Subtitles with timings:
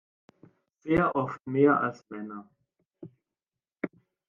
[0.79, 2.49] Sehr oft mehr als Männer.